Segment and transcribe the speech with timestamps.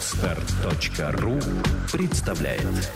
[0.00, 1.34] Отстар.ру
[1.92, 2.90] представляет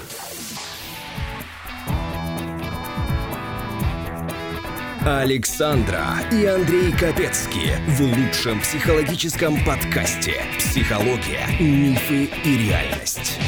[5.04, 6.02] Александра
[6.33, 13.39] и Андрей Капецки в лучшем психологическом подкасте «Психология, мифы и реальность».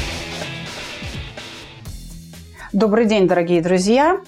[2.71, 4.21] Добрый день, дорогие друзья!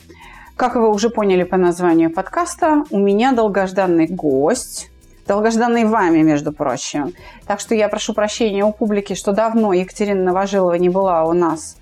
[0.55, 4.89] Как вы уже поняли по названию подкаста, у меня долгожданный гость,
[5.29, 7.13] долгожданный вами, между прочим.
[7.45, 11.77] Так что я прошу прощения у публики, что давно Екатерина Новожилова не была у нас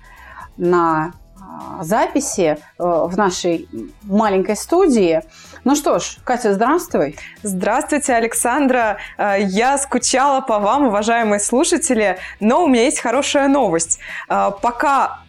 [0.58, 3.66] на а, записи э, в нашей
[4.02, 5.22] маленькой студии.
[5.64, 7.16] Ну что ж, Катя, здравствуй.
[7.42, 8.98] Здравствуйте, Александра.
[9.16, 13.98] Э, я скучала по вам, уважаемые слушатели, но у меня есть хорошая новость.
[14.28, 15.20] Э, пока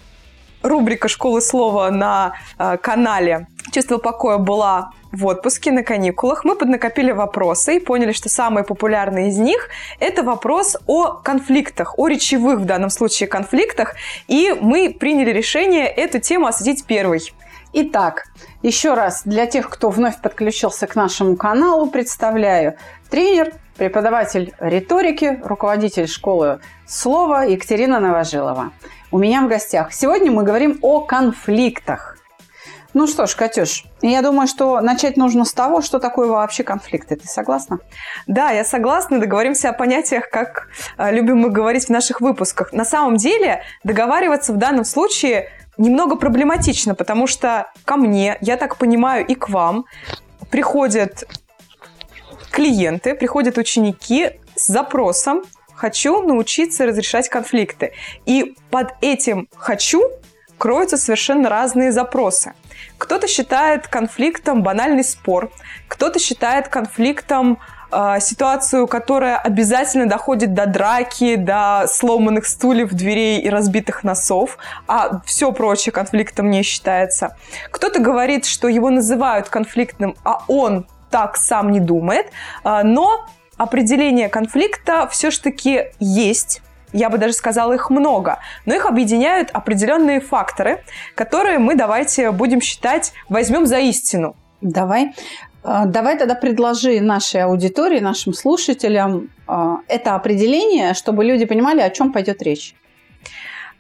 [0.61, 2.33] рубрика «Школы слова» на
[2.81, 8.63] канале «Чувство покоя» была в отпуске, на каникулах, мы поднакопили вопросы и поняли, что самые
[8.63, 13.95] популярные из них– это вопрос о конфликтах, о речевых в данном случае конфликтах,
[14.27, 17.33] и мы приняли решение эту тему осветить первой.
[17.73, 18.25] Итак,
[18.61, 22.75] еще раз для тех, кто вновь подключился к нашему каналу, представляю
[23.09, 28.71] тренер, преподаватель риторики, руководитель школы слова Екатерина Новожилова.
[29.11, 29.91] У меня в гостях.
[29.91, 32.17] Сегодня мы говорим о конфликтах.
[32.93, 37.15] Ну что ж, Катюш, я думаю, что начать нужно с того, что такое вообще конфликты.
[37.15, 37.79] Ты согласна?
[38.27, 39.19] Да, я согласна.
[39.19, 42.71] Договоримся о понятиях, как э, любим мы говорить в наших выпусках.
[42.71, 48.77] На самом деле договариваться в данном случае немного проблематично, потому что ко мне, я так
[48.77, 49.85] понимаю, и к вам
[50.51, 51.23] приходят
[52.51, 55.43] клиенты, приходят ученики с запросом
[55.79, 57.93] «хочу научиться разрешать конфликты».
[58.25, 60.01] И под этим «хочу»
[60.57, 62.53] кроются совершенно разные запросы.
[62.97, 65.51] Кто-то считает конфликтом банальный спор,
[65.87, 67.59] кто-то считает конфликтом
[67.91, 75.21] э, ситуацию, которая обязательно доходит до драки, до сломанных стульев, дверей и разбитых носов, а
[75.25, 77.37] все прочее конфликтом не считается.
[77.71, 82.27] Кто-то говорит, что его называют конфликтным, а он так сам не думает,
[82.65, 83.25] э, но
[83.59, 86.61] определение конфликта все-таки есть
[86.91, 90.83] я бы даже сказала, их много, но их объединяют определенные факторы,
[91.13, 94.35] которые мы давайте будем считать, возьмем за истину.
[94.61, 95.13] Давай.
[95.61, 101.91] А, давай тогда предложи нашей аудитории, нашим слушателям а, это определение, чтобы люди понимали, о
[101.91, 102.73] чем пойдет речь.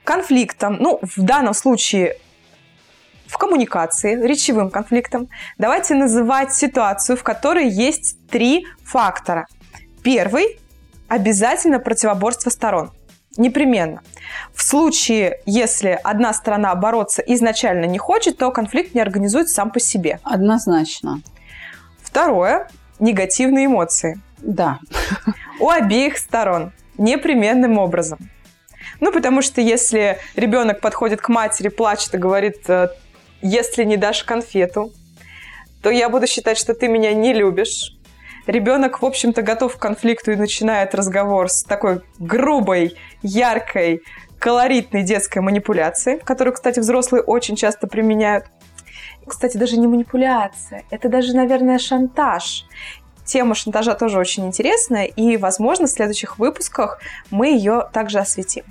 [0.03, 2.17] Конфликтом, ну, в данном случае
[3.25, 9.47] в коммуникации, речевым конфликтом, давайте называть ситуацию, в которой есть три фактора.
[10.03, 10.59] Первый–
[11.07, 12.91] обязательно противоборство сторон.
[13.37, 14.01] Непременно.
[14.53, 19.79] В случае, если одна сторона бороться изначально не хочет, то конфликт не организует сам по
[19.79, 20.19] себе.
[20.23, 21.21] Однозначно.
[22.01, 22.67] Второе–
[22.99, 24.19] негативные эмоции.
[24.39, 24.79] Да.
[25.59, 26.71] У обеих сторон.
[26.97, 28.19] Непременным образом.
[28.99, 32.89] Ну, потому что если ребенок подходит к матери, плачет и говорит, «Э,
[33.41, 34.91] если не дашь конфету,
[35.81, 37.95] то я буду считать, что ты меня не любишь,
[38.49, 44.01] ребенок, в общем-то, готов к конфликту и начинает разговор с такой грубой, яркой,
[44.39, 48.45] колоритной детской манипуляцией, которую, кстати, взрослые очень часто применяют.
[49.27, 52.65] Кстати, даже не манипуляция, это даже, наверное, шантаж.
[53.25, 56.99] Тема шантажа тоже очень интересная, и, возможно, в следующих выпусках
[57.29, 58.63] мы ее также осветим.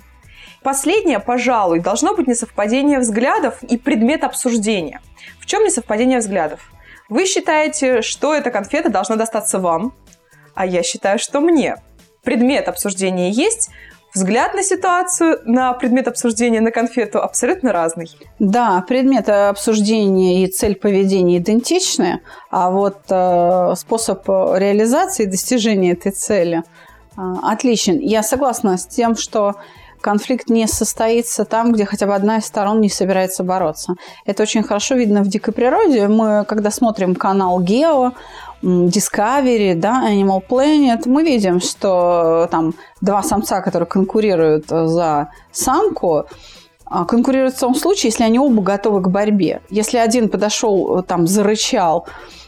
[0.61, 4.99] Последнее, пожалуй, должно быть несовпадение взглядов и предмет обсуждения.
[5.39, 6.59] В чем несовпадение взглядов?
[7.09, 9.93] Вы считаете, что эта конфета должна достаться вам,
[10.53, 11.77] а я считаю, что мне.
[12.23, 13.69] Предмет обсуждения есть,
[14.13, 18.09] взгляд на ситуацию, на предмет обсуждения, на конфету абсолютно разный.
[18.37, 22.21] Да, предмет обсуждения и цель поведения идентичны,
[22.51, 26.61] а вот э, способ реализации и достижения этой цели
[27.17, 27.97] э, отличен.
[27.99, 29.55] Я согласна с тем, что
[30.01, 33.95] конфликт не состоится там, где хотя бы одна из сторон не собирается бороться.
[34.25, 36.07] Это очень хорошо видно в дикой природе.
[36.07, 38.13] Мы, когда смотрим канал Гео,
[38.61, 46.25] Discovery, да, Animal Planet, мы видим, что там два самца, которые конкурируют за самку,
[46.85, 49.61] а, конкурируют в том случае, если они оба готовы к борьбе.
[49.69, 52.07] Если один подошел, там, зарычал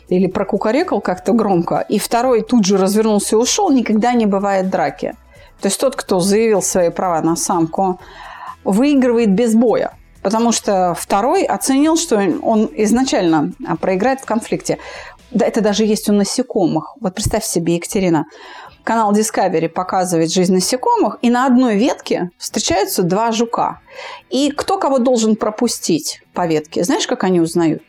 [0.09, 5.15] или прокукарекал как-то громко, и второй тут же развернулся и ушел, никогда не бывает драки.
[5.61, 7.99] То есть тот, кто заявил свои права на самку,
[8.63, 9.93] выигрывает без боя.
[10.21, 14.77] Потому что второй оценил, что он изначально а, проиграет в конфликте.
[15.31, 16.95] Да, это даже есть у насекомых.
[16.99, 18.25] Вот представь себе, Екатерина,
[18.83, 23.79] канал Discovery показывает жизнь насекомых, и на одной ветке встречаются два жука.
[24.29, 26.83] И кто кого должен пропустить по ветке?
[26.83, 27.81] Знаешь, как они узнают?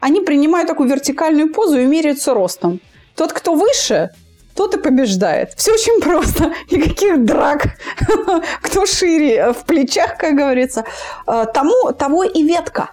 [0.00, 2.80] Они принимают такую вертикальную позу и меряются ростом.
[3.14, 4.10] Тот, кто выше,
[4.56, 5.52] тот и побеждает.
[5.54, 6.52] Все очень просто.
[6.70, 7.76] Никаких драк.
[8.62, 10.84] Кто шире в плечах, как говорится,
[11.26, 12.90] э, тому, того и ветка.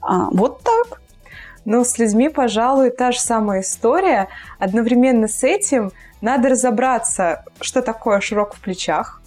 [0.00, 1.00] А, вот так.
[1.64, 4.28] Ну, с людьми, пожалуй, та же самая история.
[4.58, 9.20] Одновременно с этим надо разобраться, что такое широк в плечах,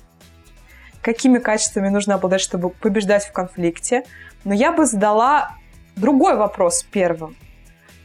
[1.01, 4.03] какими качествами нужно обладать, чтобы побеждать в конфликте.
[4.43, 5.51] Но я бы задала
[5.95, 7.35] другой вопрос первым.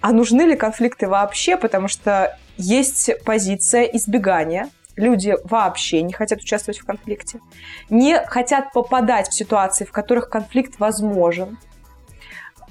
[0.01, 1.57] А нужны ли конфликты вообще?
[1.57, 4.69] Потому что есть позиция избегания.
[4.97, 7.41] Люди вообще не хотят участвовать в конфликте.
[7.89, 11.57] Не хотят попадать в ситуации, в которых конфликт возможен.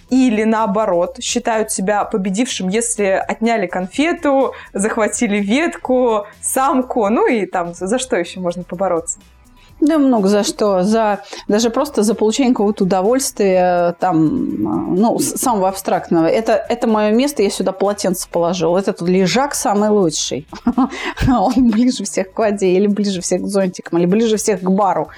[0.09, 7.97] Или наоборот, считают себя победившим, если отняли конфету, захватили ветку, самку, ну и там за
[7.99, 9.19] что еще можно побороться.
[9.79, 10.83] Да, много за что.
[10.83, 16.25] За, даже просто за получение какого-то удовольствия, там, ну, самого абстрактного.
[16.25, 18.75] Это, это мое место, я сюда полотенце положил.
[18.75, 20.47] Этот лежак самый лучший.
[21.27, 25.09] Он ближе всех к воде, или ближе всех к зонтикам, или ближе всех к бару.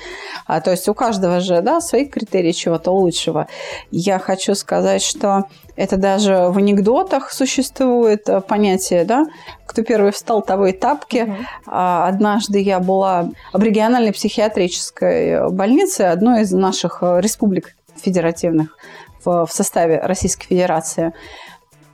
[0.46, 3.48] А, то есть у каждого же, да, свои критерии чего-то лучшего.
[3.92, 5.46] Я хочу сказать, что
[5.80, 9.26] это даже в анекдотах существует э, понятие, да,
[9.66, 11.24] кто первый встал, того и тапки.
[11.24, 11.36] Угу.
[11.68, 18.76] Однажды я была в региональной психиатрической больнице одной из наших э, республик федеративных
[19.24, 21.14] в, в составе Российской Федерации.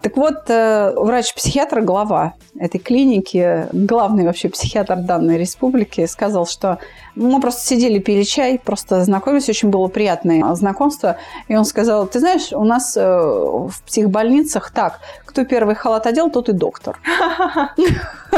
[0.06, 6.78] Так вот, э, врач-психиатр, глава этой клиники, главный вообще психиатр данной республики, сказал, что
[7.16, 11.18] мы просто сидели, пили чай, просто знакомились, очень было приятное знакомство.
[11.48, 16.30] И он сказал, ты знаешь, у нас э, в психбольницах так, кто первый халат одел,
[16.30, 17.00] тот и доктор.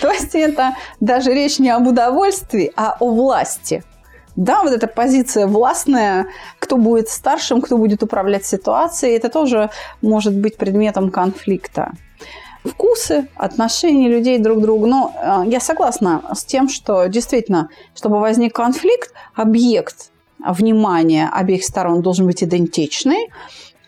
[0.00, 3.84] То есть это даже речь не об удовольствии, а о власти.
[4.36, 6.26] Да, вот эта позиция властная,
[6.58, 9.70] кто будет старшим, кто будет управлять ситуацией, это тоже
[10.02, 11.92] может быть предметом конфликта.
[12.64, 14.86] Вкусы, отношения людей друг к другу.
[14.86, 22.02] Но э, я согласна с тем, что действительно, чтобы возник конфликт, объект внимания обеих сторон
[22.02, 23.30] должен быть идентичный.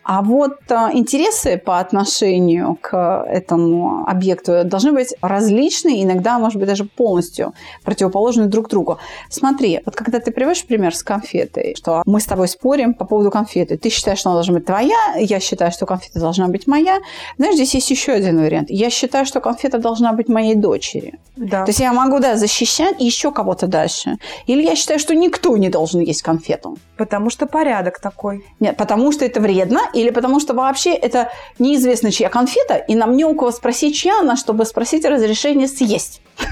[0.09, 6.69] А вот а, интересы по отношению к этому объекту должны быть различны, иногда, может быть,
[6.69, 8.99] даже полностью противоположны друг другу.
[9.29, 13.31] Смотри, вот когда ты приводишь пример с конфетой, что мы с тобой спорим по поводу
[13.31, 16.99] конфеты, ты считаешь, что она должна быть твоя, я считаю, что конфета должна быть моя.
[17.37, 18.69] Знаешь, здесь есть еще один вариант.
[18.69, 21.19] Я считаю, что конфета должна быть моей дочери.
[21.35, 21.65] Да.
[21.65, 24.15] То есть я могу, да, защищать еще кого-то дальше.
[24.45, 26.77] Или я считаю, что никто не должен есть конфету.
[26.97, 28.43] Потому что порядок такой.
[28.59, 31.29] Нет, потому что это вредно, или потому что вообще это
[31.59, 36.21] неизвестно, чья конфета, и нам не у кого спросить, чья она, чтобы спросить разрешение съесть.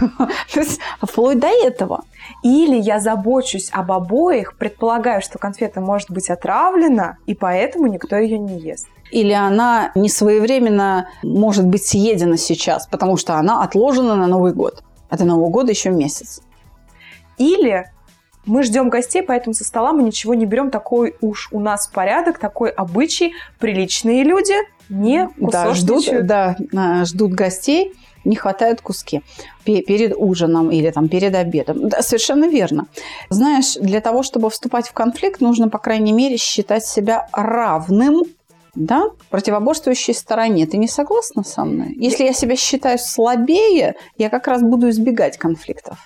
[0.53, 2.03] То есть вплоть до этого.
[2.43, 8.37] Или я забочусь об обоих, предполагаю, что конфета может быть отравлена, и поэтому никто ее
[8.37, 8.87] не ест.
[9.11, 14.83] Или она не своевременно может быть съедена сейчас, потому что она отложена на Новый год.
[15.09, 16.41] А до Нового года еще месяц.
[17.37, 17.85] Или
[18.45, 20.71] мы ждем гостей, поэтому со стола мы ничего не берем.
[20.71, 23.33] Такой уж у нас порядок, такой обычай.
[23.59, 24.53] Приличные люди
[24.89, 27.93] не да, ждут, да, а, ждут гостей,
[28.23, 29.21] не хватает куски
[29.63, 31.89] перед ужином или там перед обедом.
[31.89, 32.87] Да, совершенно верно.
[33.29, 38.23] Знаешь, для того, чтобы вступать в конфликт, нужно, по крайней мере, считать себя равным
[38.75, 40.67] да, противоборствующей стороне.
[40.67, 41.95] Ты не согласна со мной?
[41.97, 45.97] Если я себя считаю слабее, я как раз буду избегать конфликтов.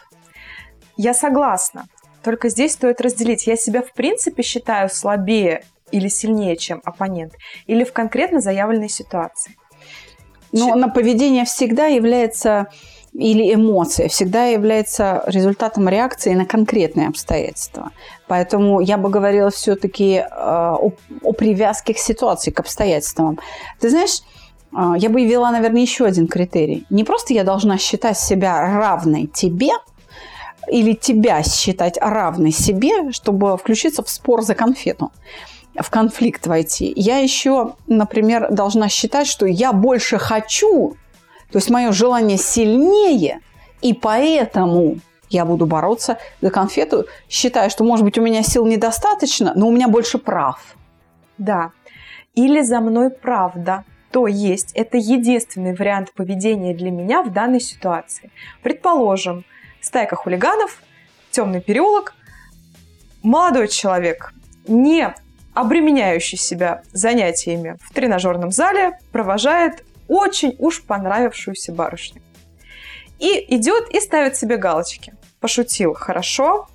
[0.95, 1.85] Я согласна.
[2.23, 3.47] Только здесь стоит разделить.
[3.47, 7.33] Я себя в принципе считаю слабее или сильнее, чем оппонент,
[7.67, 9.55] или в конкретно заявленной ситуации.
[10.51, 12.67] Но на поведение всегда является
[13.13, 17.91] или эмоция всегда является результатом реакции на конкретные обстоятельства.
[18.27, 20.91] Поэтому я бы говорила все-таки э, о,
[21.23, 23.39] о привязке к ситуации, к обстоятельствам.
[23.79, 24.21] Ты знаешь,
[24.71, 26.85] э, я бы ввела, наверное, еще один критерий.
[26.89, 29.71] Не просто я должна считать себя равной тебе,
[30.69, 35.11] или тебя считать равной себе, чтобы включиться в спор за конфету
[35.75, 36.91] в конфликт войти.
[36.95, 40.97] Я еще, например, должна считать, что я больше хочу,
[41.51, 43.39] то есть мое желание сильнее,
[43.81, 44.97] и поэтому
[45.29, 49.71] я буду бороться за конфету, считая, что, может быть, у меня сил недостаточно, но у
[49.71, 50.75] меня больше прав.
[51.37, 51.71] Да.
[52.35, 53.83] Или за мной правда.
[54.11, 58.31] То есть это единственный вариант поведения для меня в данной ситуации.
[58.63, 59.45] Предположим,
[59.81, 60.81] стайка хулиганов,
[61.31, 62.13] темный переулок,
[63.23, 64.33] молодой человек,
[64.67, 65.13] не
[65.53, 72.21] обременяющий себя занятиями в тренажерном зале, провожает очень уж понравившуюся барышню.
[73.19, 75.13] И идет и ставит себе галочки.
[75.39, 76.67] Пошутил хорошо,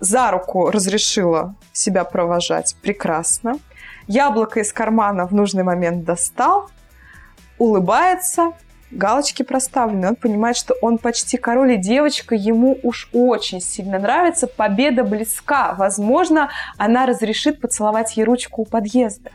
[0.00, 3.58] за руку разрешила себя провожать прекрасно,
[4.06, 6.70] яблоко из кармана в нужный момент достал,
[7.58, 8.52] улыбается,
[8.94, 14.46] галочки проставлены, он понимает, что он почти король, и девочка ему уж очень сильно нравится,
[14.46, 15.74] победа близка.
[15.74, 19.30] Возможно, она разрешит поцеловать ей ручку у подъезда.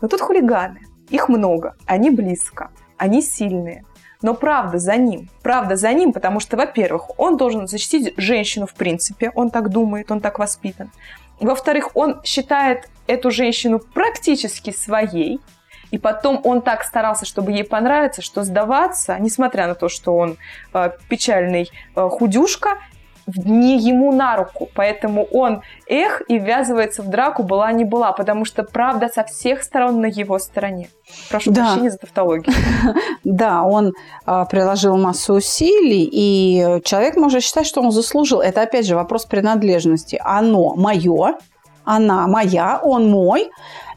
[0.00, 0.80] Но тут хулиганы.
[1.10, 3.84] Их много, они близко, они сильные.
[4.22, 5.28] Но правда за ним.
[5.42, 10.10] Правда за ним, потому что, во-первых, он должен защитить женщину в принципе, он так думает,
[10.10, 10.90] он так воспитан.
[11.40, 15.40] Во-вторых, он считает эту женщину практически своей,
[15.94, 20.38] и потом он так старался, чтобы ей понравиться, что сдаваться, несмотря на то, что он
[20.72, 22.78] э, печальный э, худюшка,
[23.28, 24.68] не ему на руку.
[24.74, 29.62] Поэтому он, эх, и ввязывается в драку, была не была, потому что правда со всех
[29.62, 30.88] сторон на его стороне.
[31.30, 31.66] Прошу да.
[31.66, 32.52] прощения за тавтологию.
[33.22, 33.92] Да, он
[34.26, 38.40] а, приложил массу усилий, и человек может считать, что он заслужил.
[38.40, 40.20] Это, опять же, вопрос принадлежности.
[40.22, 41.36] Оно мое,
[41.84, 43.50] она моя, он мой,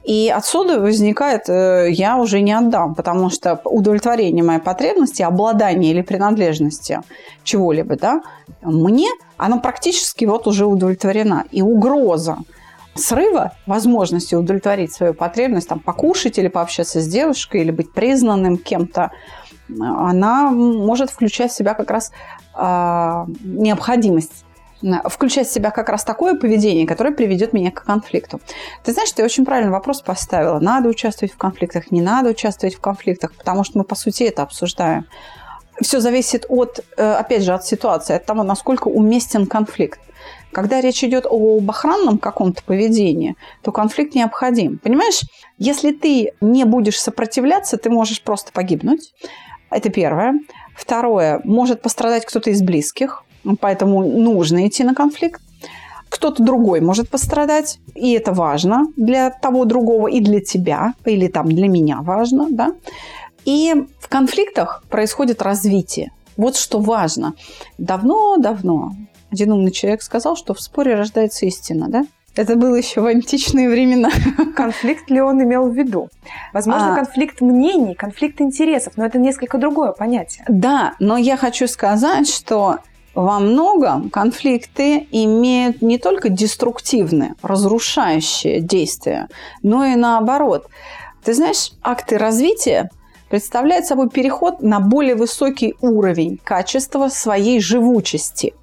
[0.08, 6.01] и отсюда возникает, э, я уже не отдам, потому что удовлетворение моей потребности, обладание или
[6.01, 7.01] принадлежности
[7.44, 8.22] чего-либо, да,
[8.62, 11.44] мне, оно практически вот уже удовлетворена.
[11.51, 12.38] И угроза
[12.96, 19.12] срыва возможности удовлетворить свою потребность, там, покушать или пообщаться с девушкой, или быть признанным кем-то,
[19.77, 22.13] она может включать в себя как раз
[22.56, 24.46] э, необходимость
[25.05, 28.39] включать в себя как раз такое поведение, которое приведет меня к конфликту.
[28.84, 30.60] Ты знаешь, ты очень правильный вопрос поставила.
[30.60, 34.43] Надо участвовать в конфликтах, не надо участвовать в конфликтах, потому что мы, по сути, это
[34.43, 35.05] обсуждаем.
[35.81, 40.00] Все зависит от, э, опять же, от ситуации, от того, насколько уместен конфликт.
[40.51, 44.79] Когда речь идет об охранном каком-то поведении, то конфликт необходим.
[44.79, 45.22] Понимаешь,
[45.57, 49.13] если ты не будешь сопротивляться, ты можешь просто погибнуть.
[49.69, 50.39] Это первое.
[50.75, 53.24] Второе, может пострадать кто-то из близких,
[53.60, 55.41] поэтому нужно идти на конфликт.
[56.10, 61.50] Кто-то другой может пострадать, и это важно для того другого и для тебя, или там
[61.50, 62.74] для меня важно, да.
[63.44, 66.12] И в конфликтах происходит развитие.
[66.38, 67.34] Вот что важно.
[67.77, 68.91] Давно-давно
[69.32, 72.06] один умный человек сказал, что в споре рождается истина, да?
[72.36, 74.10] Это было еще в античные времена.
[74.56, 76.10] Конфликт ли он имел в виду?
[76.53, 80.46] Возможно, а, конфликт мнений, конфликт интересов, но это несколько другое понятие.
[80.48, 82.77] Да, но я хочу сказать, что
[83.17, 89.27] во многом конфликты имеют не только деструктивные, разрушающие действия,
[89.63, 90.67] но и наоборот.
[91.24, 92.91] Ты знаешь, акты развития
[93.27, 98.53] представляют собой переход на более высокий уровень качества своей живучести.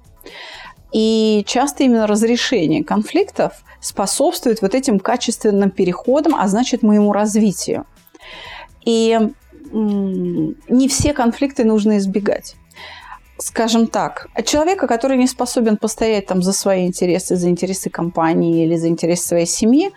[0.93, 7.85] И часто именно разрешение конфликтов способствует вот этим качественным переходам, а значит моему развитию.
[8.85, 9.19] И
[9.73, 12.55] не все конфликты нужно избегать
[13.37, 18.75] скажем так, человека, который не способен постоять там за свои интересы, за интересы компании или
[18.75, 19.91] за интересы своей семьи,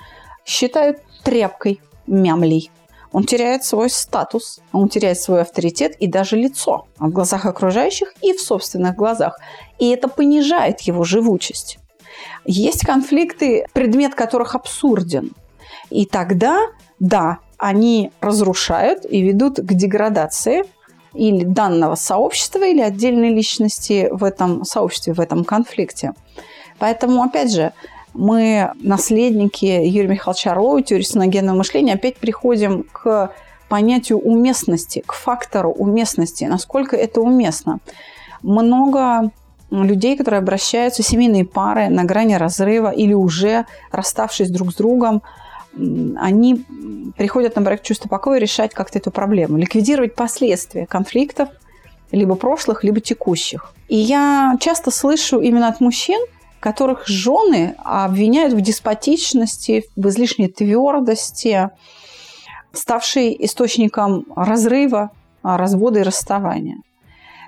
[0.45, 2.71] считают тряпкой, мямлей.
[3.13, 8.33] Он теряет свой статус, он теряет свой авторитет и даже лицо в глазах окружающих и
[8.35, 9.39] в собственных глазах.
[9.79, 11.79] И это понижает его живучесть.
[12.45, 15.33] Есть конфликты, предмет которых абсурден.
[15.91, 16.59] И тогда,
[16.99, 20.65] да, они разрушают и ведут к деградации
[21.19, 26.13] или данного сообщества, или отдельной личности в этом сообществе, в этом конфликте.
[26.79, 27.73] Поэтому, опять же,
[28.15, 33.33] мы, наследники Юрия Михайловича Орлова, теории синогенного мышления, опять приходим к
[33.69, 37.81] понятию уместности, к фактору уместности, насколько это уместно.
[38.43, 39.31] Много
[39.71, 45.23] людей, которые обращаются, семейные пары на грани разрыва или уже расставшись друг с другом,
[46.17, 46.65] они
[47.17, 51.49] приходят на проект «Чувство покоя» решать как-то эту проблему, ликвидировать последствия конфликтов,
[52.11, 53.75] либо прошлых, либо текущих.
[53.89, 56.21] И я часто слышу именно от мужчин,
[56.61, 61.71] которых жены обвиняют в деспотичности, в излишней твердости,
[62.73, 65.11] ставшей источником разрыва,
[65.43, 66.79] развода и расставания.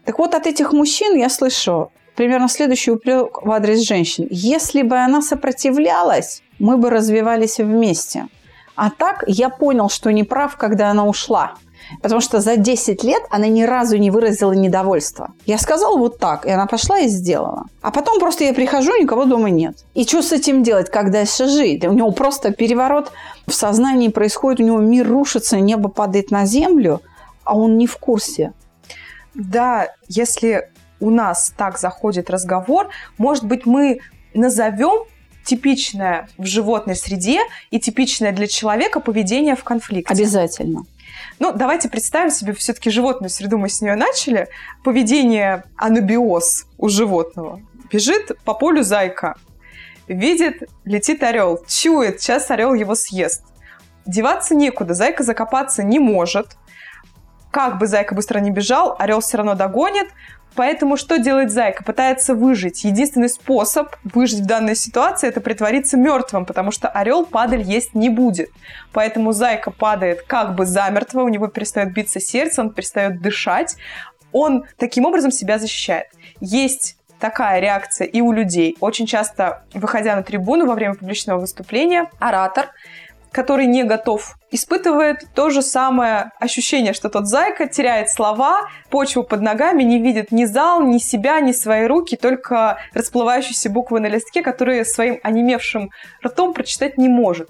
[0.05, 4.27] Так вот, от этих мужчин я слышу примерно следующий упрек в адрес женщин.
[4.31, 8.29] Если бы она сопротивлялась, мы бы развивались вместе.
[8.77, 11.55] А так я понял, что не прав, когда она ушла.
[12.03, 15.33] Потому что за 10 лет она ни разу не выразила недовольства.
[15.45, 17.65] Я сказала вот так, и она пошла и сделала.
[17.83, 19.85] А потом просто я прихожу, никого дома нет.
[19.95, 21.85] И что с этим делать, как дальше жить?
[21.85, 23.11] У него просто переворот
[23.47, 27.03] в сознании происходит, у него мир рушится, небо падает на землю,
[27.45, 28.53] а он не в курсе.
[29.35, 32.89] Да, если у нас так заходит разговор,
[33.19, 34.01] может быть, мы
[34.33, 35.07] назовем
[35.45, 40.13] типичное в животной среде и типичное для человека поведение в конфликте.
[40.13, 40.85] Обязательно.
[41.39, 44.49] Ну, давайте представим себе все-таки животную среду, мы с нее начали.
[44.85, 47.61] Поведение анабиоз у животного.
[47.91, 49.37] Бежит по полю зайка,
[50.07, 53.43] видит, летит орел, чует, сейчас орел его съест.
[54.07, 56.57] Деваться некуда, зайка закопаться не может.
[57.51, 60.09] Как бы зайка быстро не бежал, орел все равно догонит,
[60.57, 61.85] Поэтому что делает зайка?
[61.85, 62.85] Пытается выжить.
[62.85, 68.09] Единственный способ выжить в данной ситуации– это притвориться мертвым, потому что орел падаль есть не
[68.09, 68.51] будет.
[68.93, 73.77] Поэтому зайка падает как бы замертво, у него перестает биться сердце, он перестает дышать.
[74.33, 76.07] Он таким образом себя защищает.
[76.41, 78.77] Есть такая реакция и у людей.
[78.81, 82.71] Очень часто, выходя на трибуну во время публичного выступления, оратор
[83.33, 89.41] который не готов, испытывает то же самое ощущение, что тот зайка теряет слова, почву под
[89.43, 94.43] ногами, не видит ни зал, ни себя, ни свои руки, только расплывающиеся буквы на листке,
[94.43, 95.91] которые своим онемевшим
[96.25, 97.49] ртом прочитать не может.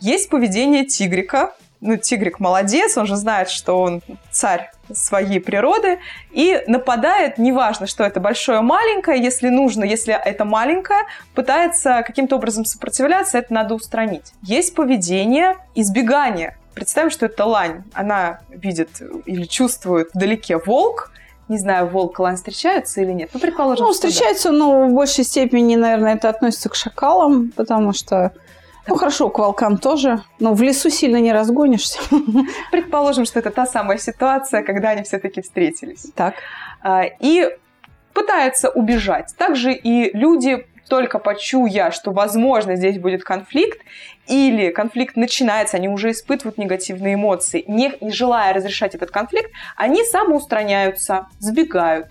[0.00, 5.98] Есть поведение тигрика, ну, тигрик молодец, он же знает, что он царь своей природы,
[6.30, 11.00] и нападает, неважно, что это большое, маленькое, если нужно, если это маленькое,
[11.34, 14.32] пытается каким-то образом сопротивляться, это надо устранить.
[14.42, 16.56] Есть поведение избегания.
[16.74, 17.84] Представим, что это лань.
[17.92, 18.88] Она видит
[19.26, 21.12] или чувствует вдалеке волк,
[21.48, 23.30] не знаю, волк и лань встречаются или нет.
[23.34, 24.56] Ну, предположим, Ну, встречаются, да.
[24.56, 28.32] но в большей степени, наверное, это относится к шакалам, потому что
[28.86, 31.98] ну хорошо, к волкам тоже, но в лесу сильно не разгонишься.
[32.72, 36.10] Предположим, что это та самая ситуация, когда они все-таки встретились.
[36.14, 36.34] Так.
[36.82, 37.48] А, и
[38.12, 39.34] пытаются убежать.
[39.38, 43.80] Также и люди только почуя, что, возможно, здесь будет конфликт,
[44.26, 50.04] или конфликт начинается, они уже испытывают негативные эмоции, не, не желая разрешать этот конфликт, они
[50.04, 52.08] самоустраняются, сбегают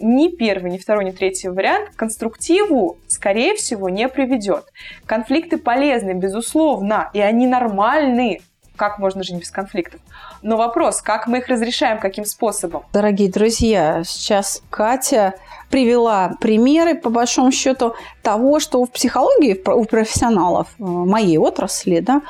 [0.00, 4.64] ни первый, ни второй, ни третий вариант к конструктиву, скорее всего, не приведет.
[5.06, 8.40] Конфликты полезны, безусловно, и они нормальны.
[8.76, 10.00] Как можно жить без конфликтов?
[10.42, 12.84] Но вопрос, как мы их разрешаем, каким способом?
[12.92, 15.34] Дорогие друзья, сейчас Катя
[15.70, 22.20] привела примеры, по большому счету, того, что в психологии у профессионалов э, моей отрасли да,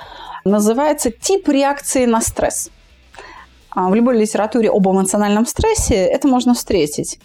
[0.45, 2.71] называется тип реакции на стресс.
[3.71, 7.19] А в любой литературе об эмоциональном стрессе это можно встретить.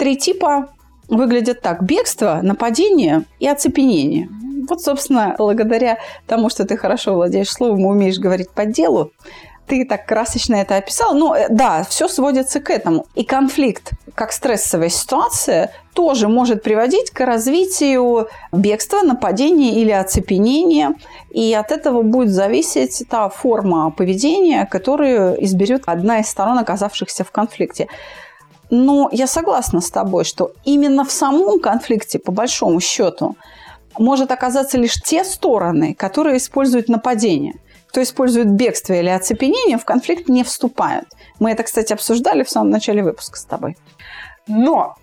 [0.00, 0.70] Три типа
[1.08, 1.82] выглядят так.
[1.82, 4.30] Бегство, нападение и оцепенение.
[4.66, 9.12] Вот, собственно, благодаря тому, что ты хорошо владеешь словом и умеешь говорить по делу,
[9.66, 11.14] ты так красочно это описал.
[11.14, 13.04] Ну, э, да, все сводится к этому.
[13.14, 20.94] И конфликт, как стрессовая ситуация, тоже может приводить к развитию бегства, нападения или оцепенения.
[21.30, 27.30] И от этого будет зависеть та форма поведения, которую изберет одна из сторон, оказавшихся в
[27.32, 27.86] конфликте.
[28.70, 33.36] Но я согласна с тобой, что именно в самом конфликте, по большому счету,
[33.98, 37.54] может оказаться лишь те стороны, которые используют нападение.
[37.88, 41.08] Кто использует бегство или оцепенение, в конфликт не вступают.
[41.40, 43.76] Мы это, кстати, обсуждали в самом начале выпуска с тобой.
[44.46, 44.94] Но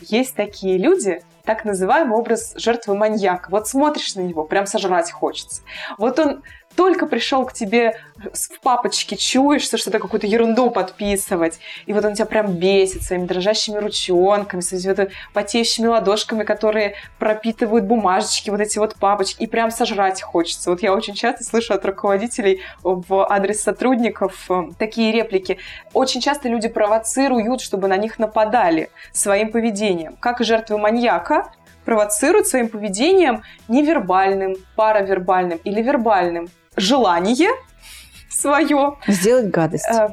[0.00, 3.50] есть такие люди, так называемый образ жертвы маньяка.
[3.50, 5.62] Вот смотришь на него, прям сожрать хочется.
[5.98, 6.42] Вот он
[6.76, 12.26] только пришел к тебе в папочке, чуешься, что-то какую-то ерунду подписывать, и вот он тебя
[12.26, 18.96] прям бесит своими дрожащими ручонками, своими вот потеющими ладошками, которые пропитывают бумажечки, вот эти вот
[18.96, 20.70] папочки, и прям сожрать хочется.
[20.70, 25.58] Вот я очень часто слышу от руководителей в адрес сотрудников э, такие реплики.
[25.92, 30.16] Очень часто люди провоцируют, чтобы на них нападали своим поведением.
[30.20, 31.52] Как жертвы маньяка,
[31.86, 37.50] провоцируют своим поведением невербальным, паравербальным или вербальным желание
[38.40, 38.96] свое.
[39.06, 39.86] Сделать гадость.
[39.88, 40.08] Э,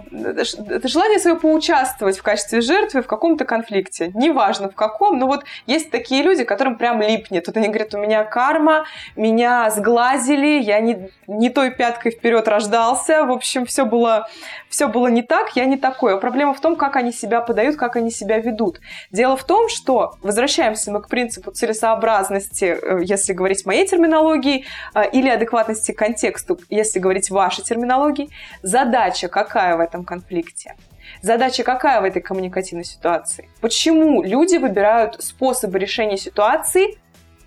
[0.84, 4.12] желание свое поучаствовать в качестве жертвы в каком-то конфликте.
[4.14, 7.48] Неважно в каком, но вот есть такие люди, которым прям липнет.
[7.48, 13.24] Вот они говорят, у меня карма, меня сглазили, я не, не той пяткой вперед рождался.
[13.24, 14.28] В общем, все было,
[14.70, 16.16] все было не так, я не такой.
[16.16, 18.80] А проблема в том, как они себя подают, как они себя ведут.
[19.12, 25.10] Дело в том, что, возвращаемся мы к принципу целесообразности, э, если говорить моей терминологией, э,
[25.12, 28.30] или адекватности контексту, если говорить вашей терминологии, технологий.
[28.62, 30.76] Задача какая в этом конфликте?
[31.22, 33.50] Задача какая в этой коммуникативной ситуации?
[33.62, 36.98] Почему люди выбирают способы решения ситуации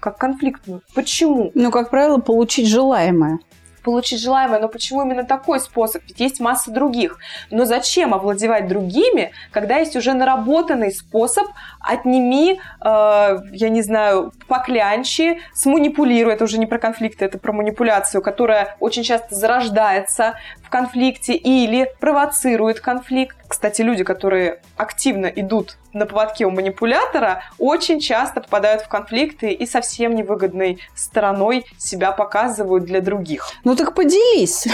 [0.01, 0.83] как конфликтную?
[0.95, 1.51] Почему?
[1.55, 3.39] Ну, как правило, получить желаемое
[3.87, 6.03] получить желаемое, но почему именно такой способ?
[6.09, 7.19] Ведь есть масса других.
[7.53, 11.47] Но зачем овладевать другими, когда есть уже наработанный способ
[11.79, 18.23] отними, э, я не знаю, поклянчи, сманипулируй, это уже не про конфликты, это про манипуляцию,
[18.23, 20.35] которая очень часто зарождается
[20.77, 23.35] конфликте или провоцирует конфликт.
[23.49, 29.67] Кстати, люди, которые активно идут на поводке у манипулятора, очень часто попадают в конфликты и
[29.67, 33.49] совсем невыгодной стороной себя показывают для других.
[33.65, 34.67] Ну так поделись.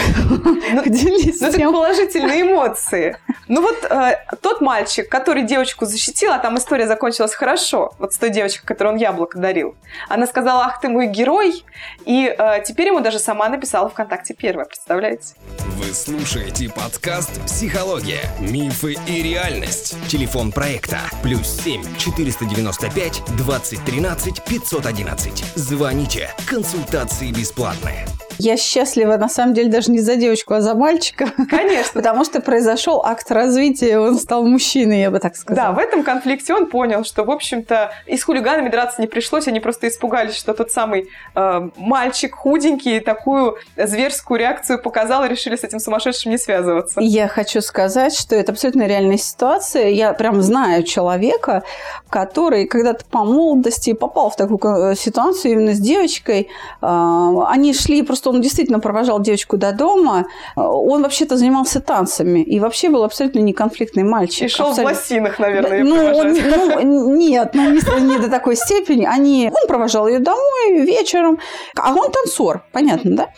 [0.73, 1.39] Ну, поделись.
[1.39, 3.17] Ну так положительные эмоции.
[3.47, 8.17] Ну вот э, тот мальчик, который девочку защитил, а там история закончилась хорошо, вот с
[8.17, 9.75] той девочкой, которой он яблоко дарил.
[10.09, 11.63] Она сказала, ах ты мой герой,
[12.05, 15.35] и э, теперь ему даже сама написала ВКонтакте первое, представляете?
[15.59, 18.23] Вы Вы слушаете подкаст «Психология.
[18.39, 19.95] Мифы и реальность».
[20.07, 25.43] Телефон проекта «Плюс 7 495 2013 511».
[25.55, 26.31] Звоните.
[26.47, 28.07] Консультации бесплатные.
[28.37, 31.27] Я счастлива, на самом деле, даже не за девочку, а за мальчика.
[31.49, 31.93] Конечно.
[31.93, 35.69] Потому что произошел акт развития, он стал мужчиной, я бы так сказала.
[35.69, 39.47] Да, в этом конфликте он понял, что, в общем-то, и с хулиганами драться не пришлось,
[39.47, 45.55] они просто испугались, что тот самый э, мальчик худенький такую зверскую реакцию показал и решили
[45.55, 46.99] с этим сумасшедшим не связываться.
[47.01, 49.89] Я хочу сказать, что это абсолютно реальная ситуация.
[49.89, 51.63] Я прям знаю человека,
[52.09, 56.49] который когда-то по молодости попал в такую э, ситуацию именно с девочкой.
[56.81, 60.25] Э, они шли просто он действительно провожал девочку до дома.
[60.55, 64.43] Он вообще-то занимался танцами и вообще был абсолютно неконфликтный мальчик.
[64.43, 64.95] И шел абсолютно...
[64.95, 69.05] в лосинах, наверное, ну, он, ну, нет, ну, не, не до такой степени.
[69.05, 69.51] Они...
[69.53, 71.39] Он провожал ее домой вечером,
[71.77, 73.29] а он танцор, понятно, да?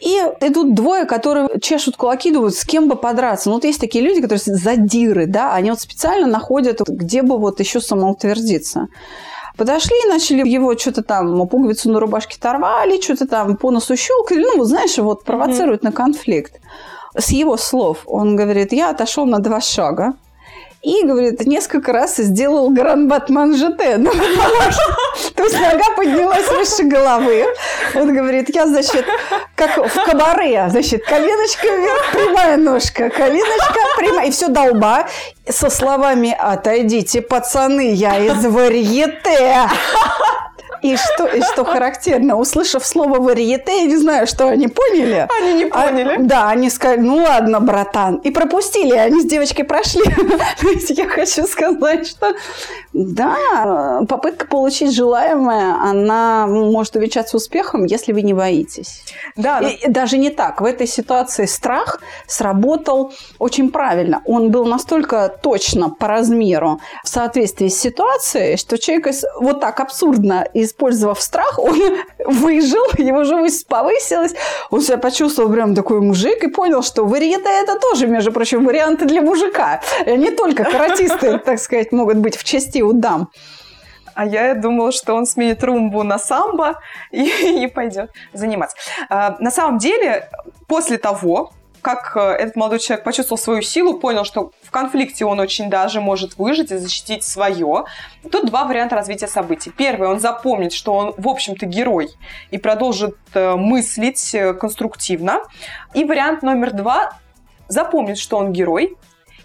[0.00, 3.48] И идут двое, которые чешут кулаки, думают, с кем бы подраться.
[3.48, 7.60] Ну, вот есть такие люди, которые задиры, да, они вот специально находят, где бы вот
[7.60, 8.88] еще самоутвердиться.
[9.56, 14.44] Подошли и начали его что-то там, пуговицу на рубашке торвали, что-то там по носу щелкали,
[14.56, 15.86] ну, знаешь, вот провоцируют mm-hmm.
[15.86, 16.60] на конфликт.
[17.16, 20.14] С его слов он говорит, я отошел на два шага,
[20.84, 23.98] и, говорит, несколько раз сделал гранбат манжете.
[24.04, 24.10] Ну,
[25.34, 27.46] то есть нога поднялась выше головы.
[27.94, 29.06] Он говорит, я, значит,
[29.54, 35.06] как в кабаре, значит, коленочка вверх, прямая ножка, коленочка прямая, и все долба
[35.48, 39.68] со словами «Отойдите, пацаны, я из варьете».
[40.84, 45.26] И что, и что характерно, услышав слово «варьете», я не знаю, что они поняли.
[45.40, 46.16] Они не а, поняли.
[46.16, 48.16] А, да, они сказали, ну ладно, братан.
[48.16, 50.02] И пропустили, они с девочкой прошли.
[50.90, 52.34] Я хочу сказать, что
[52.92, 59.04] да, попытка получить желаемое, она может увенчаться успехом, если вы не боитесь.
[59.36, 60.60] Да, и, даже не так.
[60.60, 64.20] В этой ситуации страх сработал очень правильно.
[64.26, 70.46] Он был настолько точно по размеру в соответствии с ситуацией, что человек вот так абсурдно
[70.52, 71.78] из использовав страх, он
[72.26, 74.34] выжил, его живость повысилась,
[74.70, 79.06] он себя почувствовал прям такой мужик и понял, что варианты это тоже, между прочим, варианты
[79.06, 79.80] для мужика.
[80.06, 83.28] Не только каратисты, так сказать, могут быть в части у дам.
[84.14, 87.24] А я думала, что он сменит румбу на самбо и,
[87.64, 88.76] и пойдет заниматься.
[89.08, 90.28] А, на самом деле,
[90.68, 91.50] после того,
[91.84, 96.00] как э, этот молодой человек почувствовал свою силу, понял, что в конфликте он очень даже
[96.00, 97.84] может выжить и защитить свое.
[98.32, 99.70] Тут два варианта развития событий.
[99.70, 102.08] Первый, он запомнит, что он, в общем-то, герой
[102.50, 105.42] и продолжит э, мыслить э, конструктивно.
[105.92, 107.12] И вариант номер два,
[107.68, 108.96] запомнит, что он герой,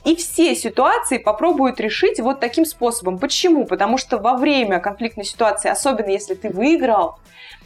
[0.06, 3.20] и все ситуации попробуют решить вот таким способом.
[3.20, 3.66] Почему?
[3.66, 7.20] Потому что во время конфликтной ситуации, особенно если ты выиграл,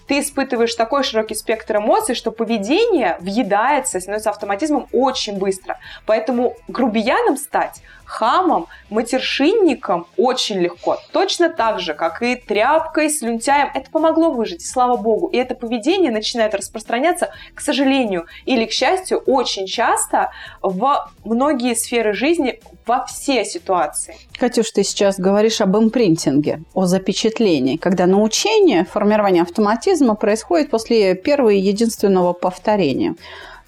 [0.08, 5.80] ты испытываешь такой широкий спектр эмоций, что поведение въедается, становится автоматизмом очень быстро.
[6.06, 7.82] Поэтому грубияном стать
[8.14, 11.00] хамом, матершинником очень легко.
[11.12, 13.70] Точно так же, как и тряпкой, слюнтяем.
[13.74, 15.28] Это помогло выжить, слава богу.
[15.28, 22.14] И это поведение начинает распространяться, к сожалению, или к счастью, очень часто в многие сферы
[22.14, 24.16] жизни, во все ситуации.
[24.38, 31.50] Катюш, ты сейчас говоришь об импринтинге, о запечатлении, когда научение, формирование автоматизма происходит после первого
[31.50, 33.16] и единственного повторения.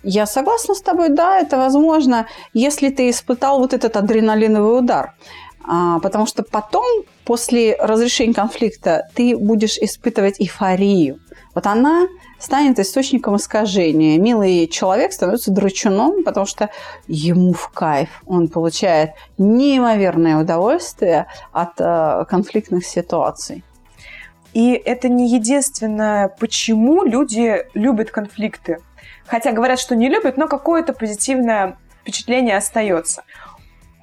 [0.07, 5.15] Я согласна с тобой, да, это возможно, если ты испытал вот этот адреналиновый удар.
[5.67, 6.85] А, потому что потом,
[7.25, 11.19] после разрешения конфликта, ты будешь испытывать эйфорию.
[11.55, 14.19] Вот она станет источником искажения.
[14.19, 16.69] Милый человек становится драчуном, потому что
[17.07, 18.09] ему в кайф.
[18.27, 23.63] Он получает неимоверное удовольствие от э, конфликтных ситуаций.
[24.53, 28.77] И это не единственное, почему люди любят конфликты.
[29.27, 33.23] Хотя говорят, что не любят, но какое-то позитивное впечатление остается.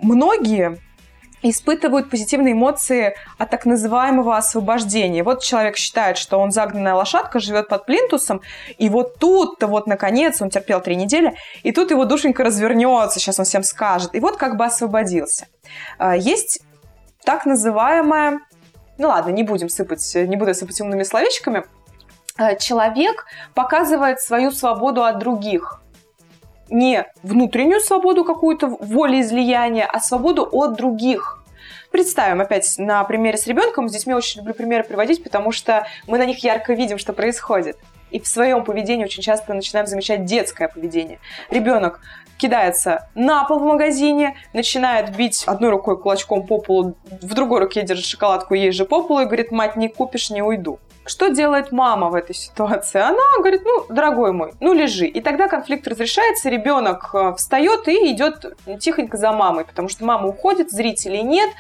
[0.01, 0.79] Многие
[1.43, 5.23] испытывают позитивные эмоции от так называемого освобождения.
[5.23, 8.41] Вот человек считает, что он загнанная лошадка, живет под плинтусом,
[8.79, 13.39] и вот тут-то вот наконец он терпел три недели, и тут его душенька развернется, сейчас
[13.39, 15.49] он всем скажет, и вот как бы освободился.
[15.99, 16.61] А, есть
[17.25, 18.41] так называемая,
[18.99, 21.65] ну ладно, не будем сыпать, не буду сыпать умными словечками,
[22.59, 25.81] человек показывает свою свободу от других.
[26.71, 31.43] Не внутреннюю свободу какую-то волеизлияния, а свободу от других.
[31.91, 33.89] Представим опять на примере с ребенком.
[33.89, 37.77] С детьми очень люблю примеры приводить, потому что мы на них ярко видим, что происходит.
[38.11, 41.19] И в своем поведении очень часто начинаем замечать детское поведение.
[41.51, 42.01] Ребенок
[42.39, 47.83] кидается на пол в магазине, начинает бить одной рукой кулачком по полу, в другой руке
[47.83, 50.79] держит шоколадку ей же по полу и говорит, мать, не купишь, не уйду.
[51.05, 53.01] Что делает мама в этой ситуации?
[53.01, 55.07] Она говорит, ну, дорогой мой, ну, лежи.
[55.07, 60.29] И тогда конфликт разрешается, ребенок э, встает и идет тихонько за мамой, потому что мама
[60.29, 61.51] уходит, зрителей нет,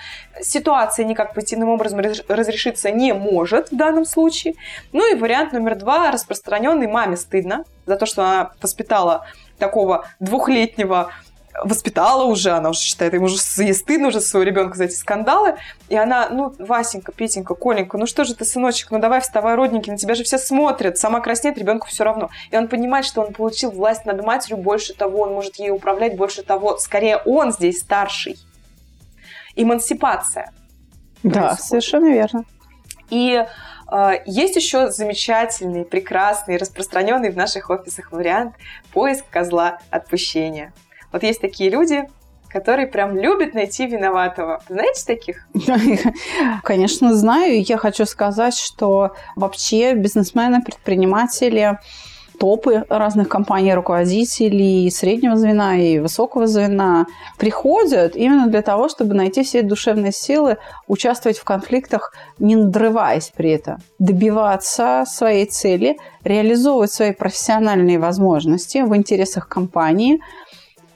[0.40, 4.54] ситуация никак позитивным образом разрешиться не может в данном случае.
[4.92, 9.26] Ну и вариант номер два, распространенный маме стыдно за то, что она воспитала
[9.58, 11.12] такого двухлетнего
[11.64, 15.56] воспитала уже, она уже считает, ему уже ей стыдно уже своего ребенка за эти скандалы.
[15.88, 19.92] И она, ну, Васенька, Петенька, Коленька, ну что же ты, сыночек, ну давай вставай, родненький,
[19.92, 22.30] на тебя же все смотрят, сама краснеет, ребенку все равно.
[22.50, 26.16] И он понимает, что он получил власть над матерью, больше того, он может ей управлять,
[26.16, 28.38] больше того, скорее он здесь старший.
[29.54, 30.52] Эмансипация.
[31.22, 31.64] Да, происходит.
[31.64, 32.44] совершенно верно.
[33.10, 33.44] И
[33.92, 38.54] э, есть еще замечательный, прекрасный, распространенный в наших офисах вариант
[38.92, 40.72] поиск козла отпущения.
[41.12, 42.04] Вот есть такие люди,
[42.48, 44.62] которые прям любят найти виноватого.
[44.68, 45.46] Знаете таких?
[46.62, 47.62] Конечно, знаю.
[47.62, 51.78] Я хочу сказать, что вообще бизнесмены, предприниматели,
[52.38, 57.06] топы разных компаний, руководителей среднего звена и высокого звена
[57.38, 60.56] приходят именно для того, чтобы найти все душевные силы,
[60.88, 68.94] участвовать в конфликтах, не надрываясь при этом, добиваться своей цели, реализовывать свои профессиональные возможности в
[68.96, 70.18] интересах компании–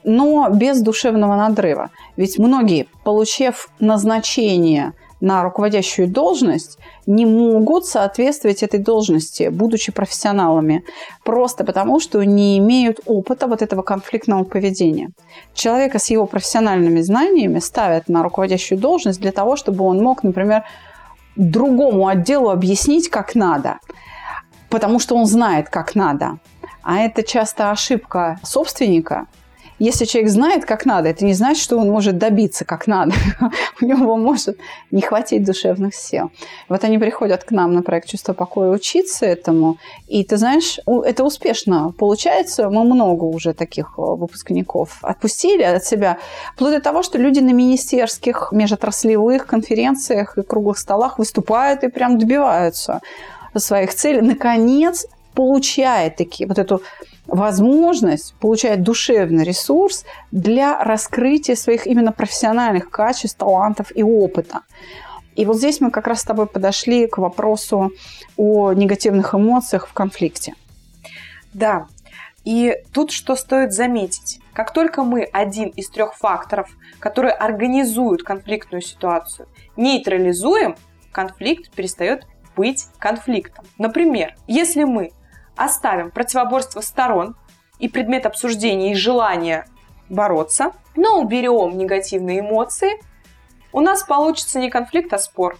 [0.07, 1.89] но без душевного надрыва.
[2.15, 10.85] Ведь многие, получив назначение на руководящую должность, не могут соответствовать этой должности, будучи профессионалами,
[11.25, 15.09] просто потому, что не имеют опыта вот этого конфликтного поведения.
[15.53, 20.63] Человека с его профессиональными знаниями ставят на руководящую должность для того, чтобы он мог, например,
[21.35, 23.79] другому отделу объяснить, как надо,
[24.69, 26.37] потому что он знает, как надо.
[26.81, 29.27] А это часто ошибка собственника,
[29.79, 33.13] если человек знает, как надо, это не значит, что он может добиться, как надо.
[33.81, 34.57] У него может
[34.91, 36.31] не хватить душевных сил.
[36.69, 39.77] Вот они приходят к нам на проект «Чувство покоя» учиться этому.
[40.07, 42.69] И ты знаешь, это успешно получается.
[42.69, 46.17] Мы много уже таких э, выпускников отпустили от себя.
[46.55, 52.17] Вплоть до того, что люди на министерских, межотраслевых конференциях и круглых столах выступают и прям
[52.17, 53.01] добиваются
[53.55, 54.21] своих целей.
[54.21, 55.05] Наконец,
[55.37, 56.81] получает такие вот эту
[57.27, 64.61] возможность получать душевный ресурс для раскрытия своих именно профессиональных качеств, талантов и опыта.
[65.35, 67.91] И вот здесь мы как раз с тобой подошли к вопросу
[68.35, 70.55] о негативных эмоциях в конфликте.
[71.53, 71.85] Да,
[72.43, 74.39] и тут что стоит заметить.
[74.53, 80.75] Как только мы один из трех факторов, которые организуют конфликтную ситуацию, нейтрализуем,
[81.11, 83.65] конфликт перестает быть конфликтом.
[83.77, 85.11] Например, если мы
[85.57, 87.35] оставим противоборство сторон
[87.79, 89.65] и предмет обсуждения и желание
[90.09, 93.01] бороться, но уберем негативные эмоции,
[93.73, 95.57] у нас получится не конфликт, а спор.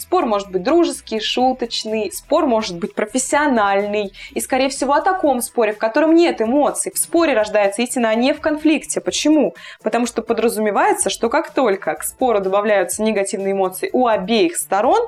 [0.00, 4.14] Спор может быть дружеский, шуточный, спор может быть профессиональный.
[4.30, 6.90] И, скорее всего, о таком споре, в котором нет эмоций.
[6.90, 9.02] В споре рождается истина, а не в конфликте.
[9.02, 9.54] Почему?
[9.82, 15.06] Потому что подразумевается, что как только к спору добавляются негативные эмоции у обеих сторон,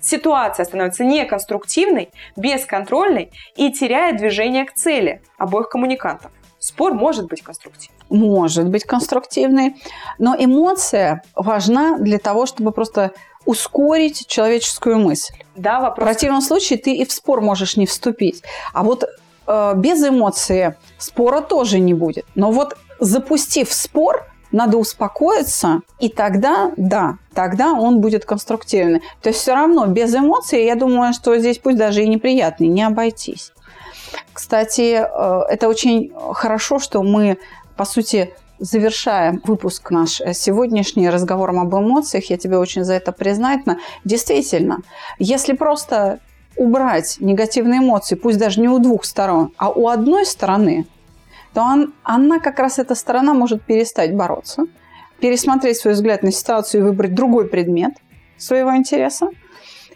[0.00, 6.32] ситуация становится неконструктивной, бесконтрольной и теряет движение к цели обоих коммуникантов.
[6.58, 7.98] Спор может быть конструктивным.
[8.08, 9.76] Может быть конструктивный,
[10.18, 13.12] но эмоция важна для того, чтобы просто
[13.44, 15.34] ускорить человеческую мысль.
[15.56, 16.04] Да, вопрос.
[16.04, 18.42] В противном случае ты и в спор можешь не вступить.
[18.72, 19.04] А вот
[19.46, 22.26] э, без эмоции спора тоже не будет.
[22.34, 29.00] Но вот запустив спор, надо успокоиться, и тогда, да, тогда он будет конструктивный.
[29.22, 32.82] То есть все равно без эмоций, я думаю, что здесь пусть даже и неприятный, не
[32.82, 33.52] обойтись.
[34.32, 37.38] Кстати, э, это очень хорошо, что мы,
[37.76, 42.26] по сути, завершаем выпуск наш э, сегодняшний разговором об эмоциях.
[42.26, 43.78] Я тебе очень за это признательна.
[44.04, 44.80] Действительно,
[45.18, 46.20] если просто
[46.56, 50.86] убрать негативные эмоции, пусть даже не у двух сторон, а у одной стороны,
[51.54, 54.66] то он, она как раз, эта сторона, может перестать бороться,
[55.20, 57.94] пересмотреть свой взгляд на ситуацию и выбрать другой предмет
[58.36, 59.30] своего интереса,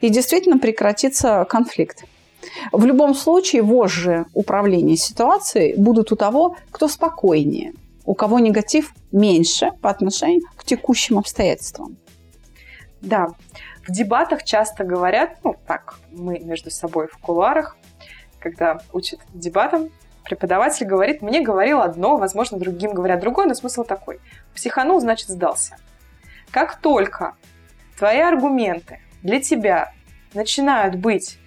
[0.00, 2.04] и действительно прекратится конфликт.
[2.72, 7.74] В любом случае, вожжи управления ситуацией будут у того, кто спокойнее–
[8.04, 11.96] у кого негатив меньше по отношению к текущим обстоятельствам.
[13.00, 13.28] Да,
[13.86, 17.76] в дебатах часто говорят, ну так, мы между собой в кулуарах,
[18.38, 19.90] когда учат дебатам,
[20.24, 24.20] преподаватель говорит, мне говорил одно, возможно, другим говорят другое, но смысл такой.
[24.54, 25.76] Психанул, значит, сдался.
[26.50, 27.34] Как только
[27.98, 29.92] твои аргументы для тебя
[30.32, 31.38] начинают быть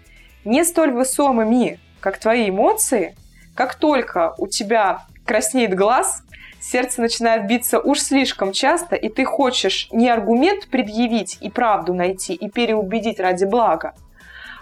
[0.45, 3.15] не столь весомыми, как твои эмоции,
[3.55, 6.23] как только у тебя краснеет глаз,
[6.67, 12.33] сердце начинает биться уж слишком часто, и ты хочешь не аргумент предъявить и правду найти,
[12.33, 13.93] и переубедить ради блага,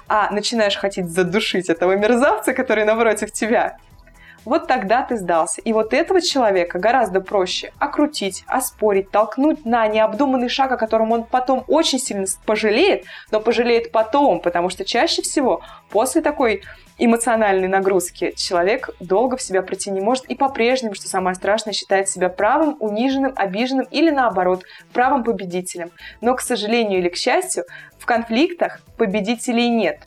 [0.08, 3.78] а начинаешь хотеть задушить этого мерзавца, который напротив тебя,
[4.46, 5.62] вот тогда ты сдался.
[5.62, 11.24] И вот этого человека гораздо проще окрутить, оспорить, толкнуть на необдуманный шаг, о котором он
[11.24, 16.64] потом очень сильно пожалеет, но пожалеет потом, потому что чаще всего после такой
[16.98, 22.08] эмоциональной нагрузки человек долго в себя прийти не может и по-прежнему, что самое страшное, считает
[22.08, 25.92] себя правым, униженным, обиженным или наоборот, правым победителем.
[26.22, 27.66] Но, к сожалению или к счастью,
[27.98, 30.00] в конфликтах победителей нет.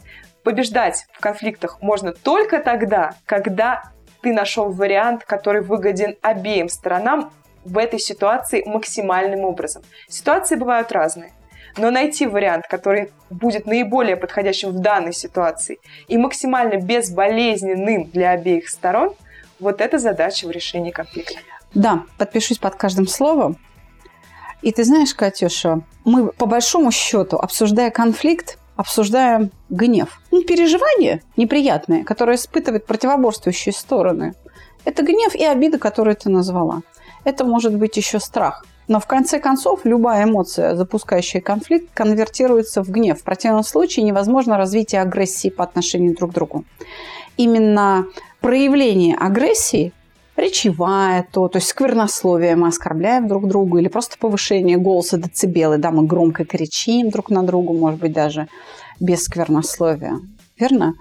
[0.44, 7.32] Побеждать в конфликтах можно только тогда, когда ты нашел вариант, который выгоден обеим сторонам
[7.64, 9.82] в этой ситуации максимальным образом.
[10.08, 11.32] Ситуации бывают разные.
[11.76, 15.78] Но найти вариант, который будет наиболее подходящим в данной ситуации
[16.08, 19.14] и максимально безболезненным для обеих сторон,
[19.60, 21.38] вот это задача в решении конфликта.
[21.74, 23.56] Да, подпишусь под каждым словом.
[24.62, 30.20] И ты знаешь, Катюша, мы по большому счету, обсуждая конфликт, обсуждаем гнев.
[30.30, 34.34] Ну, переживания неприятные, которые испытывают противоборствующие стороны.
[34.84, 36.82] Это гнев и обида, которую ты назвала.
[37.24, 38.64] Это может быть еще страх.
[38.86, 43.20] Но в конце концов любая эмоция, запускающая конфликт, конвертируется в гнев.
[43.20, 46.64] В противном случае невозможно развитие агрессии по отношению друг к другу.
[47.36, 48.06] Именно
[48.40, 49.92] проявление агрессии
[50.38, 55.90] речевая то, то есть сквернословие мы оскорбляем друг друга, или просто повышение голоса децибелы, да,
[55.90, 58.48] мы громко кричим друг на другу, может быть, даже
[59.00, 60.20] без сквернословия.
[60.58, 60.94] Верно?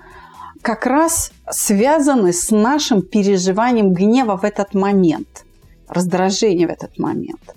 [0.61, 5.45] Как раз связаны с нашим переживанием гнева в этот момент,
[5.87, 7.55] раздражения в этот момент.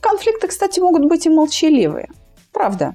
[0.00, 2.08] Конфликты, кстати, могут быть и молчаливые.
[2.52, 2.94] Правда.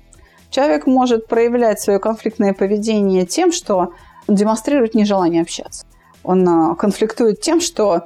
[0.52, 3.94] Человек может проявлять свое конфликтное поведение тем, что
[4.28, 5.86] демонстрирует нежелание общаться
[6.30, 8.04] он а, конфликтует тем, что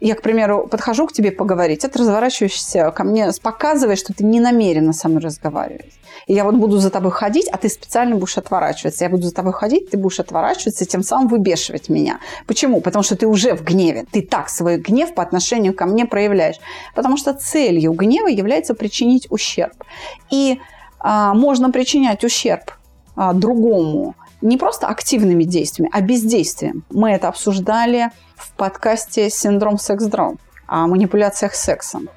[0.00, 4.24] я, к примеру, подхожу к тебе поговорить, а ты разворачиваешься ко мне, показываешь, что ты
[4.24, 5.92] не намерена со мной разговаривать.
[6.26, 9.04] И я вот буду за тобой ходить, а ты специально будешь отворачиваться.
[9.04, 12.18] Я буду за тобой ходить, ты будешь отворачиваться, и тем самым выбешивать меня.
[12.48, 12.80] Почему?
[12.80, 14.04] Потому что ты уже в гневе.
[14.10, 16.56] Ты так свой гнев по отношению ко мне проявляешь.
[16.96, 19.84] Потому что целью гнева является причинить ущерб.
[20.28, 20.58] И
[20.98, 22.72] а, можно причинять ущерб
[23.14, 26.84] а, другому не просто активными действиями, а бездействием.
[26.90, 32.10] Мы это обсуждали в подкасте «Синдром секс-дром» о манипуляциях сексом,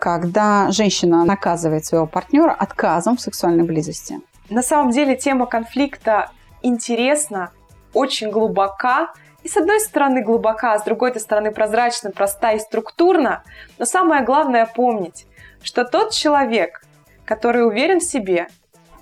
[0.00, 4.20] когда женщина наказывает своего партнера отказом в сексуальной близости.
[4.50, 6.30] На самом деле тема конфликта
[6.62, 7.52] интересна,
[7.94, 9.12] очень глубока,
[9.44, 13.44] и с одной стороны глубока, а с другой стороны прозрачна, проста и структурна.
[13.78, 15.26] Но самое главное помнить,
[15.62, 16.82] что тот человек,
[17.24, 18.48] который уверен в себе,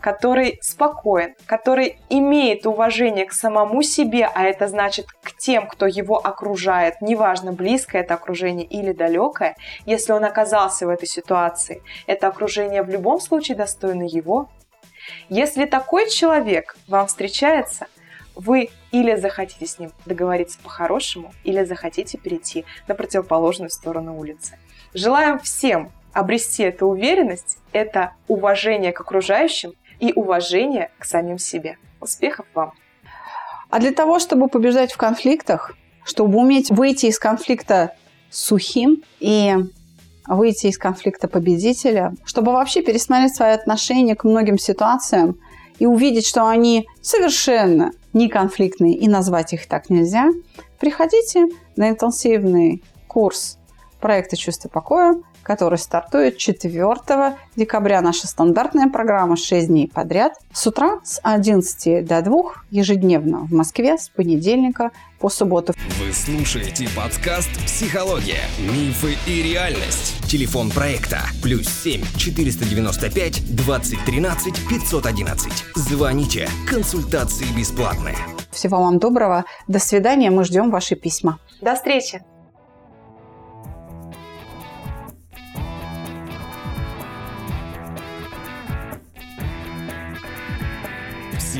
[0.06, 6.16] который спокоен, который имеет уважение к самому себе, а это значит к тем, кто его
[6.24, 12.84] окружает, неважно, близкое это окружение или далекое, если он оказался в этой ситуации, это окружение
[12.84, 14.48] в любом случае достойно его.
[15.28, 17.88] Если такой человек вам встречается,
[18.36, 24.56] вы или захотите с ним договориться по-хорошему, или захотите перейти на противоположную сторону улицы.
[24.94, 31.78] Желаем всем обрести эту уверенность, это уважение к окружающим и уважение к самим себе.
[32.00, 32.72] Успехов вам!
[33.70, 37.94] А для того, чтобы побеждать в конфликтах, чтобы уметь выйти из конфликта
[38.30, 39.54] сухим и
[40.26, 45.38] выйти из конфликта победителя, чтобы вообще пересмотреть свои отношения к многим ситуациям
[45.78, 50.30] и увидеть, что они совершенно не конфликтные и назвать их так нельзя,
[50.78, 53.58] приходите на интенсивный курс
[54.00, 58.00] проекта «Чувство покоя», который стартует 4 декабря.
[58.00, 60.34] Наша стандартная программа 6 дней подряд.
[60.52, 65.72] С утра с 11 до 2 ежедневно в Москве с понедельника по субботу.
[66.00, 68.42] Вы слушаете подкаст «Психология.
[68.58, 70.14] Мифы и реальность».
[70.28, 75.52] Телефон проекта плюс 7 495 2013 511.
[75.76, 76.48] Звоните.
[76.68, 78.16] Консультации бесплатные.
[78.50, 79.44] Всего вам доброго.
[79.68, 80.30] До свидания.
[80.30, 81.38] Мы ждем ваши письма.
[81.60, 82.35] До встречи!